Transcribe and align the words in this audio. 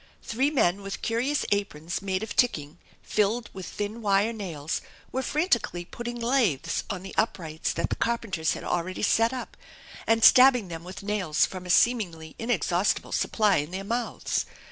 Three 0.23 0.49
men 0.49 0.81
with 0.81 1.03
curious 1.03 1.45
aprons 1.51 2.01
made 2.01 2.23
of 2.23 2.35
ticking, 2.35 2.79
filled 3.03 3.51
with 3.53 3.67
thin 3.67 4.01
wire 4.01 4.33
nails, 4.33 4.81
were 5.11 5.21
frantically 5.21 5.85
putting 5.85 6.19
laths 6.19 6.83
on 6.89 7.03
the 7.03 7.13
uprights 7.17 7.71
that 7.73 7.91
the 7.91 7.95
carpenters 7.95 8.53
had 8.53 8.63
already 8.63 9.03
set 9.03 9.31
up, 9.31 9.55
and 10.07 10.23
stabbing 10.23 10.69
them 10.69 10.83
with 10.83 11.03
nails 11.03 11.45
from 11.45 11.67
a 11.67 11.69
seemingly 11.69 12.35
inexhaustible 12.39 13.11
supply 13.11 13.57
in 13.57 13.69
their 13.69 13.83
mouths. 13.83 14.47